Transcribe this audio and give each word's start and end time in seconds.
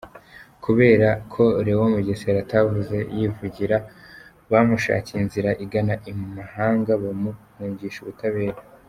Kubera 0.63 1.09
ko 1.33 1.43
Leon 1.65 1.89
Mugesera 1.95 2.37
atavuze 2.45 2.97
yivugira, 3.15 3.77
bamushakiye 4.51 5.19
inzira 5.23 5.49
igana 5.63 5.95
imahanga 6.11 6.91
bamuhungisha 7.03 7.99
ubutabera. 8.01 8.59